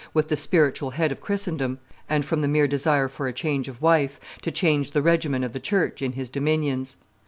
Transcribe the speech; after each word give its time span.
with 0.15 0.29
the 0.29 0.35
spiritual 0.35 0.89
head 0.89 1.11
of 1.11 1.21
Christendom, 1.21 1.77
and, 2.09 2.25
from 2.25 2.39
the 2.39 2.47
mere 2.47 2.65
desire 2.65 3.07
for 3.07 3.27
a 3.27 3.33
change 3.33 3.67
of 3.67 3.83
wife, 3.83 4.19
to 4.41 4.49
change 4.49 4.89
the 4.93 5.01
regimen 5.03 5.43
of 5.43 5.53
the 5.53 5.59
church 5.59 6.01
in 6.01 6.13
his 6.13 6.27
dominions. 6.27 6.95